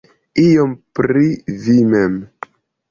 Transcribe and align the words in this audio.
Iom 0.43 0.73
pri 1.01 1.29
vi 1.61 1.79
mem. 1.95 2.21